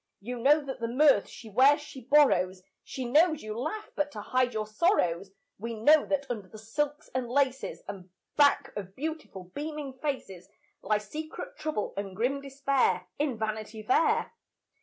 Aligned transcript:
You 0.19 0.39
know 0.39 0.65
that 0.65 0.79
the 0.79 0.87
mirth 0.87 1.27
she 1.27 1.47
wears, 1.47 1.79
she 1.79 2.01
borrows; 2.01 2.63
She 2.83 3.05
knows 3.05 3.43
you 3.43 3.55
laugh 3.55 3.91
but 3.95 4.11
to 4.13 4.21
hide 4.21 4.51
your 4.51 4.65
sorrows; 4.65 5.29
We 5.59 5.75
know 5.75 6.07
that 6.07 6.25
under 6.27 6.47
the 6.47 6.57
silks 6.57 7.07
and 7.13 7.29
laces, 7.29 7.83
And 7.87 8.09
back 8.35 8.73
of 8.75 8.95
beautiful, 8.95 9.51
beaming 9.53 9.93
faces, 10.01 10.49
Lie 10.81 10.97
secret 10.97 11.55
trouble 11.55 11.93
and 11.97 12.15
grim 12.15 12.41
despair, 12.41 13.05
In 13.19 13.37
Vanity 13.37 13.83
Fair. 13.83 14.31